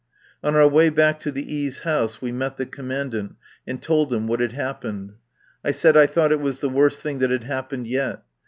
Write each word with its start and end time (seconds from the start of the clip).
On 0.43 0.55
our 0.55 0.67
way 0.67 0.89
back 0.89 1.19
to 1.19 1.31
the 1.31 1.45
E.s' 1.57 1.81
house 1.81 2.19
we 2.19 2.31
met 2.31 2.57
the 2.57 2.65
Commandant 2.65 3.35
and 3.67 3.79
told 3.79 4.11
him 4.11 4.25
what 4.25 4.39
had 4.39 4.53
happened. 4.53 5.13
I 5.63 5.69
said 5.69 5.95
I 5.95 6.07
thought 6.07 6.31
it 6.31 6.39
was 6.41 6.59
the 6.59 6.69
worst 6.69 7.03
thing 7.03 7.19
that 7.19 7.29
had 7.29 7.43
happened 7.43 7.85
yet. 7.85 8.23